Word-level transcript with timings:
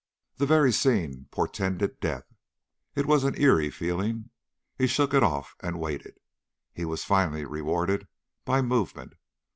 The 0.37 0.47
very 0.47 0.71
scene 0.71 1.27
portended 1.29 1.99
death. 1.99 2.33
It 2.95 3.05
was 3.05 3.23
an 3.23 3.35
eery 3.39 3.69
feeling. 3.69 4.31
He 4.75 4.87
shook 4.87 5.13
it 5.13 5.21
off 5.21 5.55
and 5.59 5.79
waited. 5.79 6.17
He 6.73 6.85
was 6.85 7.03
finally 7.03 7.45
rewarded 7.45 8.07
by 8.43 8.63
movement. 8.63 9.13